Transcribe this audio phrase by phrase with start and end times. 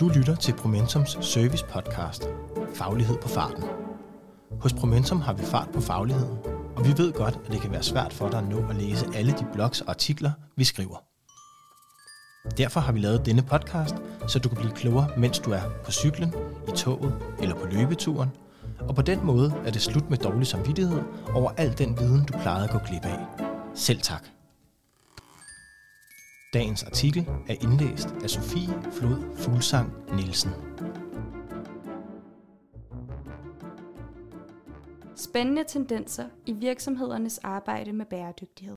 [0.00, 2.28] Du lytter til Promentums service podcast,
[2.74, 3.64] Faglighed på farten.
[4.60, 6.38] Hos Promentum har vi fart på fagligheden,
[6.76, 9.06] og vi ved godt, at det kan være svært for dig at nå at læse
[9.14, 10.96] alle de blogs og artikler, vi skriver.
[12.58, 13.94] Derfor har vi lavet denne podcast,
[14.26, 16.34] så du kan blive klogere, mens du er på cyklen,
[16.68, 18.30] i toget eller på løbeturen,
[18.88, 21.02] og på den måde er det slut med dårlig samvittighed
[21.34, 23.18] over al den viden, du plejede at gå glip af.
[23.74, 24.24] Selv tak.
[26.54, 30.50] Dagens artikel er indlæst af Sofie Flod Fuglsang Nielsen.
[35.16, 38.76] Spændende tendenser i virksomhedernes arbejde med bæredygtighed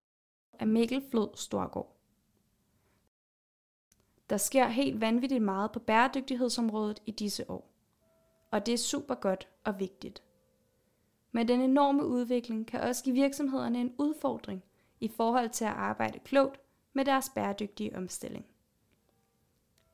[0.59, 1.97] af Mikkel Flod Storgård.
[4.29, 7.69] Der sker helt vanvittigt meget på bæredygtighedsområdet i disse år,
[8.51, 10.23] og det er super godt og vigtigt.
[11.31, 14.63] Men den enorme udvikling kan også give virksomhederne en udfordring
[14.99, 16.66] i forhold til at arbejde klogt
[16.97, 18.45] med deres bæredygtige omstilling.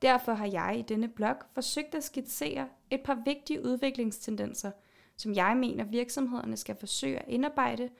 [0.02, 4.70] Derfor har jeg i denne blog forsøgt at skitsere et par vigtige udviklingstendenser,
[5.16, 7.90] som jeg mener virksomhederne skal forsøge at indarbejde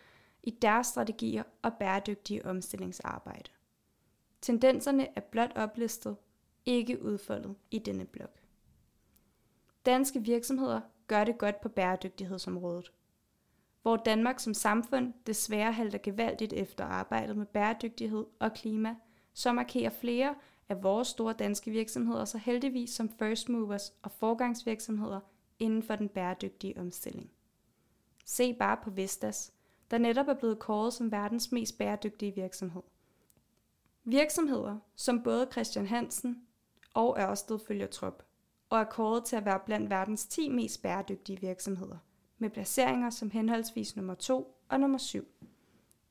[0.42, 3.50] i deres strategier og bæredygtige omstillingsarbejde.
[4.40, 6.16] Tendenserne er blot oplistet,
[6.66, 8.30] ikke udfoldet i denne blog.
[9.86, 12.92] Danske virksomheder gør det godt på bæredygtighedsområdet.
[13.84, 18.96] Hvor Danmark som samfund desværre halter gevaldigt efter arbejdet med bæredygtighed og klima,
[19.34, 20.34] så markerer flere
[20.68, 25.20] af vores store danske virksomheder så heldigvis som first movers og forgangsvirksomheder
[25.58, 27.30] inden for den bæredygtige omstilling.
[28.24, 29.52] Se bare på Vestas,
[29.90, 32.82] der netop er blevet kåret som verdens mest bæredygtige virksomhed.
[34.04, 36.46] Virksomheder som både Christian Hansen
[36.94, 38.22] og Ørsted følger trop,
[38.70, 41.98] og er kåret til at være blandt verdens 10 mest bæredygtige virksomheder,
[42.38, 45.28] med placeringer som henholdsvis nummer 2 og nummer 7.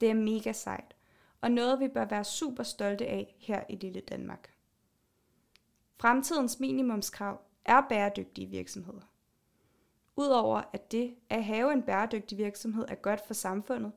[0.01, 0.95] Det er mega sejt,
[1.41, 4.53] og noget vi bør være super stolte af her i lille Danmark.
[5.99, 9.11] Fremtidens minimumskrav er bæredygtige virksomheder.
[10.15, 13.91] Udover at det at have en bæredygtig virksomhed er godt for samfundet,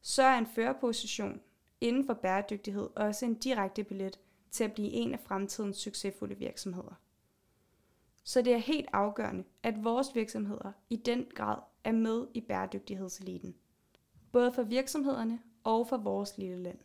[0.00, 1.40] så er en førerposition
[1.80, 4.20] inden for bæredygtighed også en direkte billet
[4.50, 6.94] til at blive en af fremtidens succesfulde virksomheder.
[8.28, 13.54] Så det er helt afgørende, at vores virksomheder i den grad er med i bæredygtighedseliten.
[14.32, 16.78] Både for virksomhederne og for vores lille land.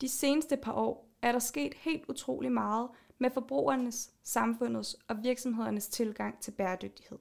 [0.00, 2.88] De seneste par år er der sket helt utrolig meget
[3.18, 7.18] med forbrugernes, samfundets og virksomhedernes tilgang til bæredygtighed.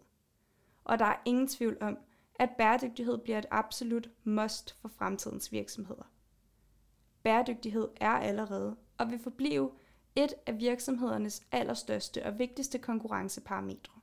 [0.84, 1.98] Og der er ingen tvivl om,
[2.36, 6.12] at bæredygtighed bliver et absolut must for fremtidens virksomheder.
[7.24, 9.72] Bæredygtighed er allerede og vil forblive
[10.16, 13.94] et af virksomhedernes allerstørste og vigtigste konkurrenceparametre.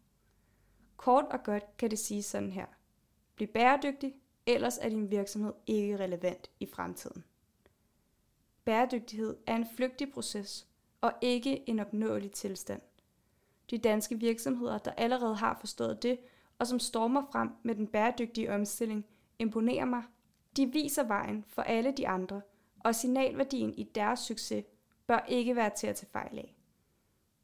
[0.97, 2.67] Kort og godt kan det sige sådan her.
[3.35, 4.15] Bliv bæredygtig,
[4.47, 7.25] ellers er din virksomhed ikke relevant i fremtiden.
[8.65, 10.67] Bæredygtighed er en flygtig proces
[11.01, 12.81] og ikke en opnåelig tilstand.
[13.71, 16.19] De danske virksomheder, der allerede har forstået det,
[16.59, 19.07] og som stormer frem med den bæredygtige omstilling,
[19.39, 20.03] imponerer mig.
[20.57, 22.41] De viser vejen for alle de andre,
[22.85, 24.65] og signalværdien i deres succes
[25.09, 26.57] bør ikke være til at tage fejl af.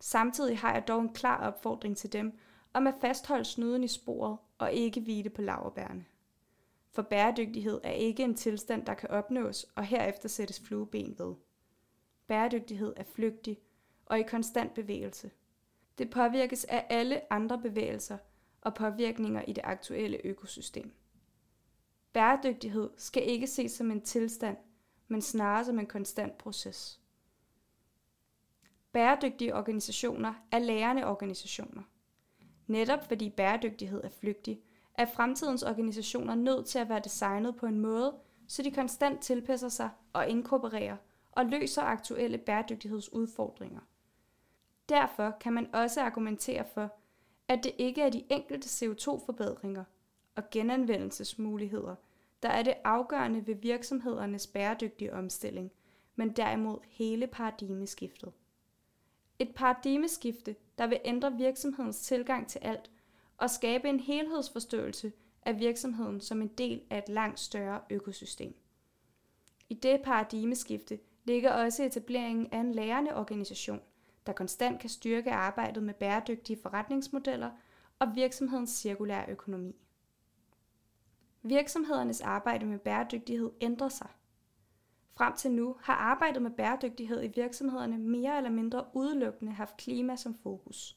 [0.00, 2.38] Samtidig har jeg dog en klar opfordring til dem
[2.72, 6.04] om at fastholde snuden i sporet og ikke hvile på laverbærene.
[6.90, 11.34] For bæredygtighed er ikke en tilstand, der kan opnås og herefter sættes flueben ved.
[12.26, 13.58] Bæredygtighed er flygtig
[14.06, 15.30] og i konstant bevægelse.
[15.98, 18.18] Det påvirkes af alle andre bevægelser
[18.60, 20.94] og påvirkninger i det aktuelle økosystem.
[22.12, 24.56] Bæredygtighed skal ikke ses som en tilstand,
[25.08, 27.03] men snarere som en konstant proces.
[28.94, 31.82] Bæredygtige organisationer er lærende organisationer.
[32.66, 34.60] Netop fordi bæredygtighed er flygtig,
[34.94, 38.14] er fremtidens organisationer nødt til at være designet på en måde,
[38.48, 40.96] så de konstant tilpasser sig og inkorporerer
[41.32, 43.80] og løser aktuelle bæredygtighedsudfordringer.
[44.88, 46.94] Derfor kan man også argumentere for,
[47.48, 49.84] at det ikke er de enkelte CO2-forbedringer
[50.34, 51.94] og genanvendelsesmuligheder,
[52.42, 55.72] der er det afgørende ved virksomhedernes bæredygtige omstilling,
[56.16, 58.32] men derimod hele paradigmeskiftet.
[59.38, 62.90] Et paradigmeskifte, der vil ændre virksomhedens tilgang til alt
[63.38, 68.54] og skabe en helhedsforståelse af virksomheden som en del af et langt større økosystem.
[69.68, 73.80] I det paradigmeskifte ligger også etableringen af en lærende organisation,
[74.26, 77.50] der konstant kan styrke arbejdet med bæredygtige forretningsmodeller
[77.98, 79.76] og virksomhedens cirkulære økonomi.
[81.42, 84.08] Virksomhedernes arbejde med bæredygtighed ændrer sig.
[85.16, 90.16] Frem til nu har arbejdet med bæredygtighed i virksomhederne mere eller mindre udelukkende haft klima
[90.16, 90.96] som fokus.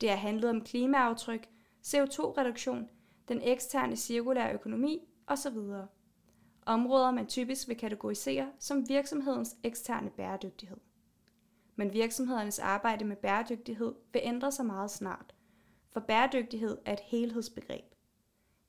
[0.00, 1.48] Det har handlet om klimaaftryk,
[1.86, 2.88] CO2-reduktion,
[3.28, 5.58] den eksterne cirkulære økonomi osv.
[6.66, 10.76] Områder man typisk vil kategorisere som virksomhedens eksterne bæredygtighed.
[11.78, 15.34] men virksomhedernes arbejde med bæredygtighed vil ændre sig meget snart,
[15.92, 17.94] for bæredygtighed er et helhedsbegreb.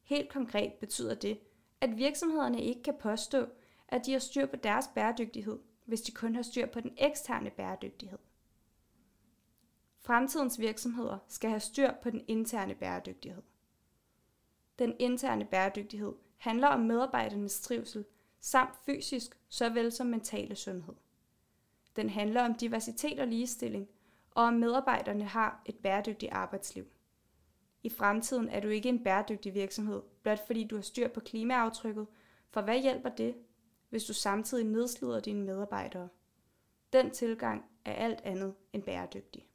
[0.03, 1.39] Helt konkret betyder det,
[1.81, 3.45] at virksomhederne ikke kan påstå,
[3.89, 7.49] at de har styr på deres bæredygtighed, hvis de kun har styr på den eksterne
[7.49, 8.17] bæredygtighed.
[9.99, 13.43] Fremtidens virksomheder skal have styr på den interne bæredygtighed.
[14.79, 18.05] Den interne bæredygtighed handler om medarbejdernes trivsel,
[18.39, 20.93] samt fysisk såvel som mentale sundhed.
[21.95, 23.87] Den handler om diversitet og ligestilling,
[24.31, 26.85] og om medarbejderne har et bæredygtigt arbejdsliv.
[27.83, 32.07] I fremtiden er du ikke en bæredygtig virksomhed, blot fordi du har styr på klimaaftrykket,
[32.49, 33.35] for hvad hjælper det,
[33.89, 36.09] hvis du samtidig nedslider dine medarbejdere?
[36.93, 39.47] Den tilgang er alt andet end bæredygtig.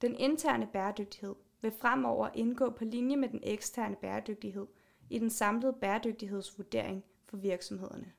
[0.00, 4.66] Den interne bæredygtighed vil fremover indgå på linje med den eksterne bæredygtighed
[5.10, 8.12] i den samlede bæredygtighedsvurdering for virksomhederne.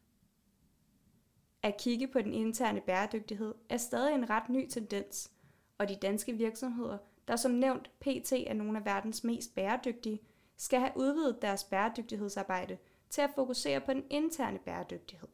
[1.64, 5.32] At kigge på den interne bæredygtighed er stadig en ret ny tendens,
[5.78, 6.98] og de danske virksomheder,
[7.28, 10.22] der som nævnt PT er nogle af verdens mest bæredygtige,
[10.58, 12.78] skal have udvidet deres bæredygtighedsarbejde
[13.14, 15.28] til at fokusere på den interne bæredygtighed.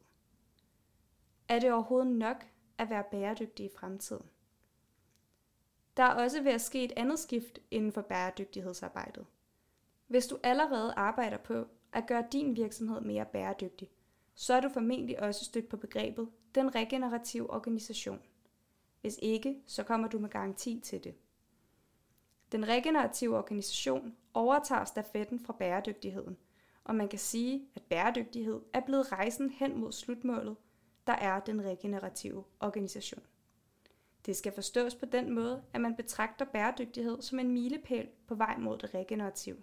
[1.48, 2.46] Er det overhovedet nok
[2.78, 4.26] at være bæredygtig i fremtiden?
[5.96, 9.26] Der er også ved at ske et andet skift inden for bæredygtighedsarbejdet.
[10.06, 13.90] Hvis du allerede arbejder på at gøre din virksomhed mere bæredygtig,
[14.34, 18.22] så er du formentlig også stødt på begrebet den regenerative organisation.
[19.00, 21.14] Hvis ikke, så kommer du med garanti til det.
[22.52, 26.36] Den regenerative organisation overtager stafetten fra bæredygtigheden,
[26.90, 30.56] og man kan sige, at bæredygtighed er blevet rejsen hen mod slutmålet,
[31.06, 33.22] der er den regenerative organisation.
[34.26, 38.58] Det skal forstås på den måde, at man betragter bæredygtighed som en milepæl på vej
[38.58, 39.56] mod det regenerative.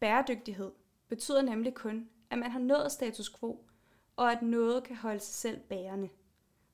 [0.00, 0.72] Bæredygtighed
[1.08, 3.64] betyder nemlig kun, at man har nået status quo,
[4.16, 6.08] og at noget kan holde sig selv bærende.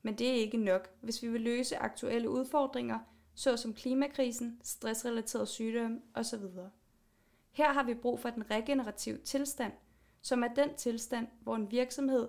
[0.03, 2.99] Men det er ikke nok, hvis vi vil løse aktuelle udfordringer,
[3.35, 6.45] såsom klimakrisen, stressrelateret sygdom osv.
[7.59, 9.73] Her har vi brug for den regenerative tilstand,
[10.23, 12.29] som er den tilstand, hvor en virksomhed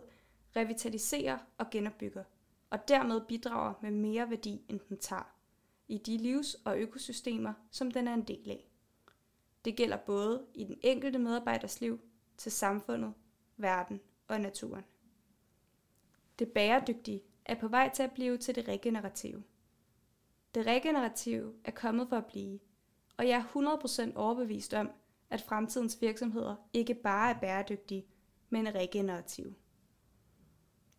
[0.56, 2.24] revitaliserer og genopbygger–
[2.70, 5.36] og dermed bidrager med mere værdi, end den tager,
[5.88, 8.70] i de livs- og økosystemer, som den er en del af.
[9.66, 12.00] Det gælder både i den enkelte medarbejders liv,
[12.38, 13.14] til samfundet,
[13.58, 14.84] verden og naturen.
[16.40, 19.44] Det bæredygtige er på vej til at blive til det regenerative.
[20.56, 22.60] Det regenerative er kommet for at blive,
[23.18, 24.92] og jeg er 100% overbevist om,
[25.30, 28.06] at fremtidens virksomheder ikke bare er bæredygtige,
[28.50, 29.56] men regenerative.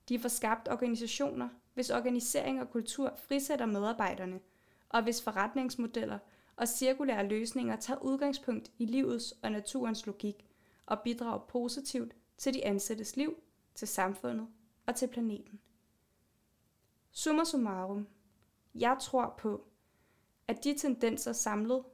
[0.09, 4.41] De får skabt organisationer, hvis organisering og kultur frisætter medarbejderne,
[4.89, 6.19] og hvis forretningsmodeller
[6.57, 10.47] og cirkulære løsninger tager udgangspunkt i livets og naturens logik
[10.87, 13.35] og bidrager positivt til de ansattes liv,
[13.75, 14.49] til samfundet
[14.87, 15.61] og til planeten.
[17.11, 18.09] Summa summarum.
[18.75, 19.65] Jeg tror på,
[20.49, 21.85] at de tendenser samlet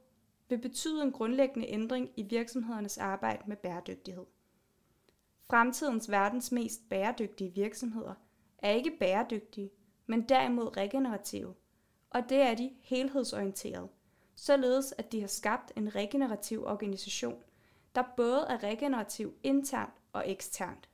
[0.49, 4.25] vil betyde en grundlæggende ændring i virksomhedernes arbejde med bæredygtighed.
[5.49, 8.13] Fremtidens verdens mest bæredygtige virksomheder
[8.57, 9.71] er ikke bæredygtige,
[10.05, 11.55] men derimod regenerative,
[12.09, 13.89] og det er de helhedsorienteret,
[14.35, 17.43] således at de har skabt en regenerativ organisation,
[17.95, 20.89] der både er regenerativ internt og eksternt.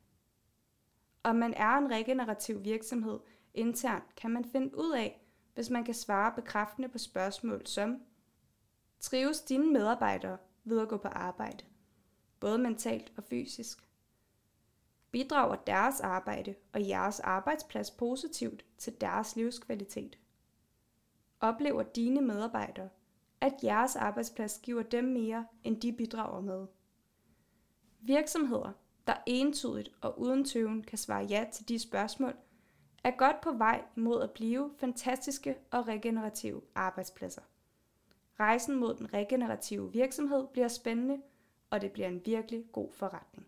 [1.24, 3.20] Om man er en regenerativ virksomhed
[3.54, 8.02] internt, kan man finde ud af, hvis man kan svare bekræftende på spørgsmål som
[9.04, 11.66] Trives dine medarbejdere ved at gå på arbejde,
[12.40, 13.90] både mentalt og fysisk?
[15.12, 20.18] bidrager deres arbejde og jeres arbejdsplads positivt til deres livskvalitet?
[21.40, 22.90] Oplever dine medarbejdere,
[23.42, 26.68] at jeres arbejdsplads giver dem mere, end de bidrager med?
[28.00, 28.72] Virksomheder,
[29.08, 32.36] der entydigt og uden tøven kan svare ja til de spørgsmål,
[33.04, 37.42] er godt på vej mod at blive fantastiske og regenerative arbejdspladser.
[38.40, 41.18] Rejsen mod den regenerative virksomhed bliver spændende,
[41.70, 43.48] og det bliver en virkelig god forretning.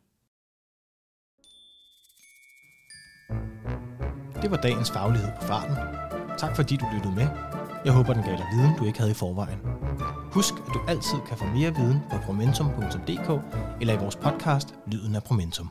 [4.42, 5.76] Det var dagens faglighed på farten.
[6.38, 7.28] Tak fordi du lyttede med.
[7.86, 9.60] Jeg håber, den gav dig viden, du ikke havde i forvejen.
[10.38, 13.30] Husk, at du altid kan få mere viden på promentum.dk
[13.82, 15.70] eller i vores podcast Lyden af Promentum.